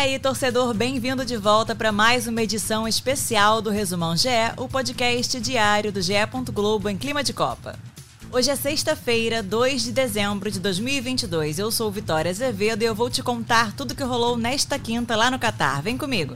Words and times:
aí, 0.00 0.18
torcedor, 0.18 0.72
bem-vindo 0.72 1.26
de 1.26 1.36
volta 1.36 1.74
para 1.74 1.92
mais 1.92 2.26
uma 2.26 2.42
edição 2.42 2.88
especial 2.88 3.60
do 3.60 3.68
Resumão 3.68 4.16
GE, 4.16 4.28
o 4.56 4.66
podcast 4.66 5.38
diário 5.38 5.92
do 5.92 6.00
GE. 6.00 6.14
Globo 6.54 6.88
em 6.88 6.96
clima 6.96 7.22
de 7.22 7.34
Copa. 7.34 7.78
Hoje 8.32 8.50
é 8.50 8.56
sexta-feira, 8.56 9.42
2 9.42 9.82
de 9.82 9.92
dezembro 9.92 10.50
de 10.50 10.58
2022. 10.58 11.58
Eu 11.58 11.70
sou 11.70 11.90
Vitória 11.90 12.30
Azevedo 12.30 12.82
e 12.82 12.86
eu 12.86 12.94
vou 12.94 13.10
te 13.10 13.22
contar 13.22 13.74
tudo 13.74 13.94
que 13.94 14.02
rolou 14.02 14.38
nesta 14.38 14.78
quinta 14.78 15.14
lá 15.14 15.30
no 15.30 15.38
Catar. 15.38 15.82
Vem 15.82 15.98
comigo! 15.98 16.34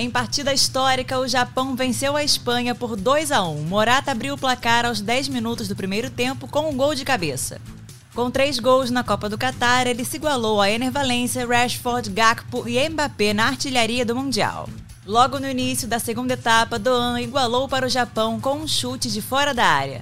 Em 0.00 0.08
partida 0.08 0.50
histórica, 0.50 1.18
o 1.18 1.28
Japão 1.28 1.76
venceu 1.76 2.16
a 2.16 2.24
Espanha 2.24 2.74
por 2.74 2.96
2 2.96 3.30
a 3.30 3.42
1. 3.42 3.64
Morata 3.64 4.12
abriu 4.12 4.32
o 4.32 4.38
placar 4.38 4.86
aos 4.86 4.98
10 4.98 5.28
minutos 5.28 5.68
do 5.68 5.76
primeiro 5.76 6.08
tempo 6.08 6.48
com 6.48 6.70
um 6.70 6.74
gol 6.74 6.94
de 6.94 7.04
cabeça. 7.04 7.60
Com 8.14 8.30
três 8.30 8.58
gols 8.58 8.90
na 8.90 9.04
Copa 9.04 9.28
do 9.28 9.36
Catar, 9.36 9.86
ele 9.86 10.02
se 10.02 10.16
igualou 10.16 10.58
a 10.58 10.70
Ener 10.70 10.90
Valencia, 10.90 11.46
Rashford, 11.46 12.08
Gakpo 12.08 12.66
e 12.66 12.88
Mbappé 12.88 13.34
na 13.34 13.48
artilharia 13.48 14.02
do 14.02 14.16
Mundial. 14.16 14.70
Logo 15.04 15.38
no 15.38 15.46
início 15.46 15.86
da 15.86 15.98
segunda 15.98 16.32
etapa, 16.32 16.78
Doan 16.78 17.20
igualou 17.20 17.68
para 17.68 17.84
o 17.84 17.90
Japão 17.90 18.40
com 18.40 18.54
um 18.54 18.66
chute 18.66 19.10
de 19.10 19.20
fora 19.20 19.52
da 19.52 19.66
área. 19.66 20.00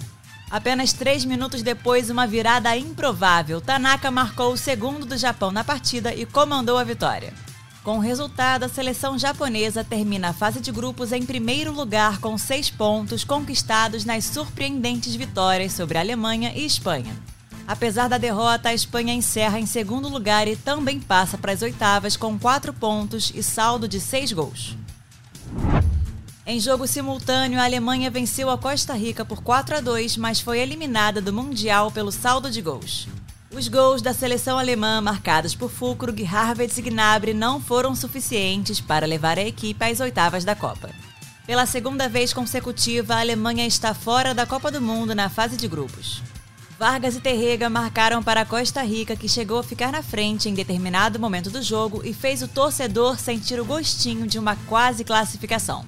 Apenas 0.48 0.92
três 0.92 1.24
minutos 1.24 1.60
depois, 1.60 2.08
uma 2.08 2.24
virada 2.24 2.76
improvável, 2.76 3.60
Tanaka 3.60 4.12
marcou 4.12 4.52
o 4.52 4.56
segundo 4.56 5.04
do 5.04 5.18
Japão 5.18 5.50
na 5.50 5.64
partida 5.64 6.14
e 6.14 6.24
comandou 6.24 6.78
a 6.78 6.84
vitória. 6.84 7.47
Com 7.88 7.96
o 7.96 8.00
resultado, 8.00 8.64
a 8.64 8.68
seleção 8.68 9.18
japonesa 9.18 9.82
termina 9.82 10.28
a 10.28 10.32
fase 10.34 10.60
de 10.60 10.70
grupos 10.70 11.10
em 11.10 11.24
primeiro 11.24 11.72
lugar 11.72 12.20
com 12.20 12.36
seis 12.36 12.68
pontos 12.68 13.24
conquistados 13.24 14.04
nas 14.04 14.26
surpreendentes 14.26 15.14
vitórias 15.14 15.72
sobre 15.72 15.96
a 15.96 16.02
Alemanha 16.02 16.52
e 16.54 16.66
Espanha. 16.66 17.16
Apesar 17.66 18.06
da 18.06 18.18
derrota, 18.18 18.68
a 18.68 18.74
Espanha 18.74 19.14
encerra 19.14 19.58
em 19.58 19.64
segundo 19.64 20.06
lugar 20.06 20.46
e 20.46 20.54
também 20.54 21.00
passa 21.00 21.38
para 21.38 21.50
as 21.50 21.62
oitavas 21.62 22.14
com 22.14 22.38
quatro 22.38 22.74
pontos 22.74 23.32
e 23.34 23.42
saldo 23.42 23.88
de 23.88 24.00
seis 24.00 24.34
gols. 24.34 24.76
Em 26.44 26.60
jogo 26.60 26.86
simultâneo, 26.86 27.58
a 27.58 27.64
Alemanha 27.64 28.10
venceu 28.10 28.50
a 28.50 28.58
Costa 28.58 28.92
Rica 28.92 29.24
por 29.24 29.40
4 29.40 29.78
a 29.78 29.80
2, 29.80 30.18
mas 30.18 30.40
foi 30.40 30.58
eliminada 30.58 31.22
do 31.22 31.32
Mundial 31.32 31.90
pelo 31.90 32.12
saldo 32.12 32.50
de 32.50 32.60
gols. 32.60 33.08
Os 33.50 33.66
gols 33.66 34.02
da 34.02 34.12
seleção 34.12 34.58
alemã, 34.58 35.00
marcados 35.00 35.54
por 35.54 35.70
Fulkrug, 35.70 36.22
Harvard 36.22 36.72
e 36.78 36.82
Gnabry, 36.82 37.32
não 37.32 37.58
foram 37.58 37.94
suficientes 37.94 38.78
para 38.78 39.06
levar 39.06 39.38
a 39.38 39.42
equipe 39.42 39.82
às 39.82 40.00
oitavas 40.00 40.44
da 40.44 40.54
Copa. 40.54 40.90
Pela 41.46 41.64
segunda 41.64 42.10
vez 42.10 42.34
consecutiva, 42.34 43.14
a 43.14 43.20
Alemanha 43.20 43.66
está 43.66 43.94
fora 43.94 44.34
da 44.34 44.44
Copa 44.44 44.70
do 44.70 44.82
Mundo 44.82 45.14
na 45.14 45.30
fase 45.30 45.56
de 45.56 45.66
grupos. 45.66 46.22
Vargas 46.78 47.16
e 47.16 47.20
Terrega 47.20 47.70
marcaram 47.70 48.22
para 48.22 48.42
a 48.42 48.44
Costa 48.44 48.82
Rica, 48.82 49.16
que 49.16 49.28
chegou 49.28 49.58
a 49.58 49.64
ficar 49.64 49.90
na 49.90 50.02
frente 50.02 50.48
em 50.48 50.54
determinado 50.54 51.18
momento 51.18 51.48
do 51.48 51.62
jogo 51.62 52.02
e 52.04 52.12
fez 52.12 52.42
o 52.42 52.48
torcedor 52.48 53.18
sentir 53.18 53.58
o 53.58 53.64
gostinho 53.64 54.26
de 54.26 54.38
uma 54.38 54.56
quase 54.68 55.04
classificação. 55.04 55.86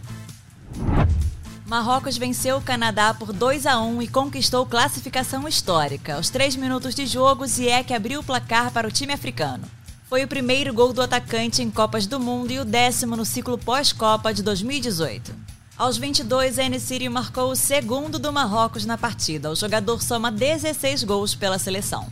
Marrocos 1.70 2.18
venceu 2.18 2.56
o 2.56 2.60
Canadá 2.60 3.14
por 3.14 3.32
2 3.32 3.64
a 3.64 3.80
1 3.80 4.02
e 4.02 4.08
conquistou 4.08 4.66
classificação 4.66 5.46
histórica. 5.46 6.16
Aos 6.16 6.28
3 6.28 6.56
minutos 6.56 6.96
de 6.96 7.06
jogo, 7.06 7.46
Ziyech 7.46 7.94
abriu 7.94 8.18
o 8.18 8.24
placar 8.24 8.72
para 8.72 8.88
o 8.88 8.90
time 8.90 9.12
africano. 9.12 9.62
Foi 10.08 10.24
o 10.24 10.26
primeiro 10.26 10.74
gol 10.74 10.92
do 10.92 11.00
atacante 11.00 11.62
em 11.62 11.70
Copas 11.70 12.08
do 12.08 12.18
Mundo 12.18 12.50
e 12.50 12.58
o 12.58 12.64
décimo 12.64 13.14
no 13.14 13.24
ciclo 13.24 13.56
pós-Copa 13.56 14.34
de 14.34 14.42
2018. 14.42 15.32
Aos 15.78 15.96
22, 15.96 16.58
Enesiri 16.58 17.08
marcou 17.08 17.52
o 17.52 17.56
segundo 17.56 18.18
do 18.18 18.32
Marrocos 18.32 18.84
na 18.84 18.98
partida. 18.98 19.48
O 19.48 19.54
jogador 19.54 20.02
soma 20.02 20.32
16 20.32 21.04
gols 21.04 21.36
pela 21.36 21.56
seleção. 21.56 22.08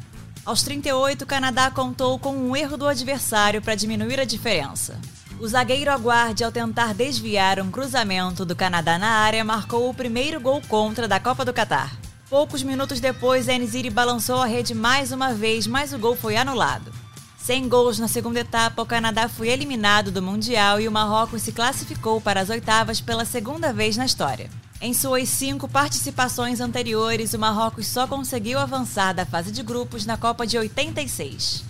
Aos 0.47 0.63
38, 0.63 1.23
o 1.23 1.27
Canadá 1.27 1.69
contou 1.69 2.17
com 2.17 2.31
um 2.31 2.55
erro 2.55 2.77
do 2.77 2.87
adversário 2.87 3.61
para 3.61 3.75
diminuir 3.75 4.21
a 4.21 4.25
diferença. 4.25 5.01
O 5.41 5.47
zagueiro 5.47 5.93
Aguarde, 5.93 6.43
ao 6.43 6.51
tentar 6.51 6.93
desviar 6.93 7.61
um 7.61 7.71
cruzamento 7.71 8.45
do 8.45 8.57
Canadá 8.57 8.99
na 8.99 9.09
área, 9.09 9.45
marcou 9.45 9.89
o 9.89 9.95
primeiro 9.95 10.41
gol 10.41 10.61
contra 10.67 11.07
da 11.07 11.21
Copa 11.21 11.45
do 11.45 11.53
Catar. 11.53 11.97
Poucos 12.29 12.61
minutos 12.65 12.99
depois, 12.99 13.47
Enziri 13.47 13.89
balançou 13.89 14.43
a 14.43 14.47
rede 14.47 14.75
mais 14.75 15.13
uma 15.13 15.33
vez, 15.33 15.65
mas 15.65 15.93
o 15.93 15.99
gol 15.99 16.17
foi 16.17 16.37
anulado. 16.37 16.93
Sem 17.39 17.69
gols 17.69 18.01
na 18.01 18.09
segunda 18.09 18.41
etapa, 18.41 18.83
o 18.83 18.87
Canadá 18.87 19.29
foi 19.29 19.49
eliminado 19.49 20.11
do 20.11 20.21
Mundial 20.21 20.81
e 20.81 20.89
o 20.89 20.93
Marrocos 20.93 21.43
se 21.43 21.53
classificou 21.53 22.21
para 22.21 22.41
as 22.41 22.51
oitavas 22.51 23.01
pela 23.01 23.25
segunda 23.25 23.73
vez 23.73 23.97
na 23.97 24.07
história. 24.07 24.51
Em 24.81 24.93
suas 24.93 25.29
cinco 25.29 25.69
participações 25.69 26.61
anteriores, 26.61 27.33
o 27.33 27.39
Marrocos 27.39 27.87
só 27.87 28.09
conseguiu 28.09 28.59
avançar 28.59 29.13
da 29.13 29.25
fase 29.25 29.53
de 29.53 29.63
grupos 29.63 30.05
na 30.05 30.17
Copa 30.17 30.45
de 30.45 30.59
86. 30.59 31.68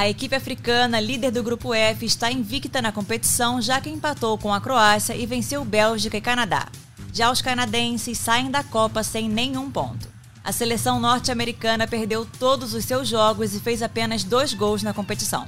A 0.00 0.08
equipe 0.08 0.34
africana, 0.34 0.98
líder 0.98 1.30
do 1.30 1.42
grupo 1.42 1.74
F, 1.74 2.06
está 2.06 2.32
invicta 2.32 2.80
na 2.80 2.90
competição, 2.90 3.60
já 3.60 3.82
que 3.82 3.90
empatou 3.90 4.38
com 4.38 4.50
a 4.50 4.58
Croácia 4.58 5.14
e 5.14 5.26
venceu 5.26 5.62
Bélgica 5.62 6.16
e 6.16 6.22
Canadá. 6.22 6.68
Já 7.12 7.30
os 7.30 7.42
canadenses 7.42 8.16
saem 8.16 8.50
da 8.50 8.64
Copa 8.64 9.02
sem 9.02 9.28
nenhum 9.28 9.70
ponto. 9.70 10.08
A 10.42 10.52
seleção 10.52 10.98
norte-americana 10.98 11.86
perdeu 11.86 12.26
todos 12.38 12.72
os 12.72 12.86
seus 12.86 13.08
jogos 13.08 13.54
e 13.54 13.60
fez 13.60 13.82
apenas 13.82 14.24
dois 14.24 14.54
gols 14.54 14.82
na 14.82 14.94
competição. 14.94 15.46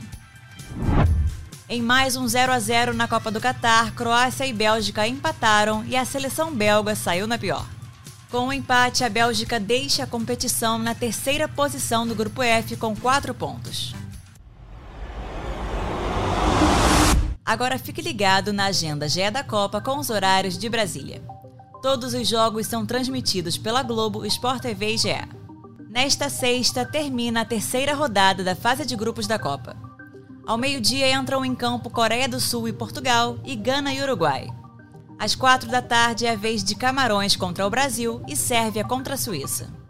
Em 1.67 1.81
mais 1.81 2.15
um 2.15 2.29
0 2.29 2.53
a 2.53 2.61
0 2.61 2.93
na 2.93 3.09
Copa 3.09 3.31
do 3.31 3.41
Catar, 3.41 3.93
Croácia 3.93 4.45
e 4.45 4.53
Bélgica 4.53 5.09
empataram 5.09 5.83
e 5.87 5.97
a 5.97 6.05
seleção 6.05 6.53
belga 6.55 6.95
saiu 6.95 7.27
na 7.27 7.39
pior. 7.39 7.67
Com 8.31 8.49
o 8.49 8.53
empate, 8.53 9.03
a 9.03 9.09
Bélgica 9.09 9.59
deixa 9.59 10.03
a 10.03 10.07
competição 10.07 10.77
na 10.77 10.95
terceira 10.95 11.49
posição 11.49 12.07
do 12.07 12.15
grupo 12.15 12.43
F 12.43 12.77
com 12.77 12.95
quatro 12.95 13.33
pontos. 13.33 13.95
Agora 17.53 17.79
fique 17.79 18.01
ligado 18.01 18.51
na 18.51 18.65
agenda 18.65 19.07
GE 19.07 19.31
da 19.31 19.45
Copa 19.45 19.79
com 19.79 19.99
os 19.99 20.09
horários 20.09 20.57
de 20.57 20.71
Brasília. 20.71 21.23
Todos 21.83 22.15
os 22.15 22.27
jogos 22.27 22.67
são 22.67 22.87
transmitidos 22.87 23.59
pela 23.59 23.83
Globo, 23.83 24.25
Sport 24.25 24.63
TV 24.63 24.95
e 24.95 24.97
GE. 24.97 25.29
Nesta 25.91 26.31
sexta, 26.31 26.87
termina 26.87 27.43
a 27.43 27.45
terceira 27.45 27.93
rodada 27.93 28.43
da 28.43 28.57
fase 28.57 28.87
de 28.87 28.97
grupos 28.97 29.27
da 29.27 29.39
Copa. 29.39 29.77
Ao 30.47 30.57
meio-dia 30.57 31.13
entram 31.13 31.45
em 31.45 31.55
campo 31.55 31.91
Coreia 31.91 32.27
do 32.27 32.41
Sul 32.41 32.69
e 32.69 32.73
Portugal 32.73 33.37
e 33.45 33.55
Gana 33.55 33.93
e 33.93 34.03
Uruguai. 34.03 34.49
Às 35.19 35.35
quatro 35.35 35.69
da 35.69 35.83
tarde 35.83 36.25
é 36.25 36.31
a 36.31 36.37
vez 36.37 36.65
de 36.65 36.75
Camarões 36.75 37.37
contra 37.37 37.67
o 37.67 37.71
Brasil 37.71 38.23
e 38.27 38.35
Sérvia 38.35 38.83
contra 38.83 39.13
a 39.13 39.19
Suíça. 39.19 39.82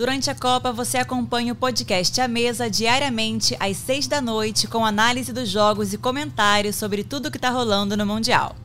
Durante 0.00 0.30
a 0.30 0.34
Copa, 0.34 0.72
você 0.72 0.96
acompanha 0.96 1.52
o 1.52 1.54
podcast 1.54 2.18
A 2.22 2.26
Mesa 2.26 2.70
diariamente 2.70 3.54
às 3.60 3.76
seis 3.76 4.06
da 4.06 4.18
noite 4.18 4.66
com 4.66 4.86
análise 4.86 5.30
dos 5.30 5.46
jogos 5.46 5.92
e 5.92 5.98
comentários 5.98 6.76
sobre 6.76 7.04
tudo 7.04 7.30
que 7.30 7.36
está 7.36 7.50
rolando 7.50 7.94
no 7.98 8.06
Mundial. 8.06 8.56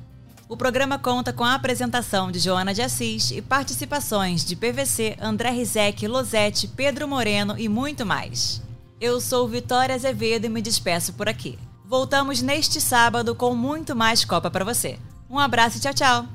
O 0.47 0.55
programa 0.55 0.97
conta 0.97 1.33
com 1.33 1.43
a 1.43 1.53
apresentação 1.53 2.31
de 2.31 2.39
Joana 2.39 2.73
de 2.73 2.81
Assis 2.81 3.31
e 3.31 3.41
participações 3.41 4.45
de 4.45 4.55
PVC, 4.55 5.17
André 5.19 5.49
Rizek, 5.49 6.07
Losete, 6.07 6.69
Pedro 6.69 7.05
Moreno 7.05 7.55
e 7.57 7.67
muito 7.67 8.05
mais. 8.05 8.61
Eu 9.01 9.19
sou 9.19 9.45
Vitória 9.45 9.93
Azevedo 9.93 10.45
e 10.45 10.49
me 10.49 10.61
despeço 10.61 11.11
por 11.11 11.27
aqui. 11.27 11.59
Voltamos 11.83 12.41
neste 12.41 12.79
sábado 12.79 13.35
com 13.35 13.53
muito 13.53 13.93
mais 13.93 14.23
Copa 14.23 14.49
para 14.49 14.63
você. 14.63 14.97
Um 15.29 15.37
abraço 15.37 15.79
e 15.79 15.81
tchau, 15.81 15.93
tchau! 15.93 16.34